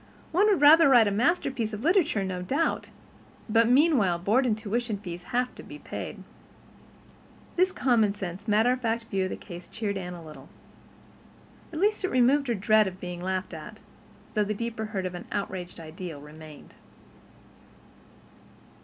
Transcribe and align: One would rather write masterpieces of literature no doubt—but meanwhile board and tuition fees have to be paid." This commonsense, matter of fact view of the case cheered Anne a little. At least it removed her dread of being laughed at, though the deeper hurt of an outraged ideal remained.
One 0.31 0.47
would 0.47 0.61
rather 0.61 0.89
write 0.89 1.13
masterpieces 1.13 1.75
of 1.75 1.83
literature 1.83 2.23
no 2.23 2.41
doubt—but 2.41 3.69
meanwhile 3.69 4.17
board 4.17 4.47
and 4.47 4.57
tuition 4.57 4.97
fees 4.97 5.21
have 5.25 5.53
to 5.53 5.61
be 5.61 5.77
paid." 5.77 6.23
This 7.55 7.71
commonsense, 7.71 8.47
matter 8.47 8.71
of 8.71 8.81
fact 8.81 9.03
view 9.11 9.25
of 9.25 9.29
the 9.29 9.35
case 9.37 9.67
cheered 9.67 9.97
Anne 9.99 10.15
a 10.15 10.25
little. 10.25 10.49
At 11.71 11.77
least 11.79 12.03
it 12.03 12.09
removed 12.09 12.47
her 12.47 12.55
dread 12.55 12.87
of 12.87 12.99
being 12.99 13.21
laughed 13.21 13.53
at, 13.53 13.77
though 14.33 14.43
the 14.43 14.55
deeper 14.55 14.85
hurt 14.85 15.05
of 15.05 15.13
an 15.13 15.27
outraged 15.31 15.79
ideal 15.79 16.19
remained. 16.19 16.73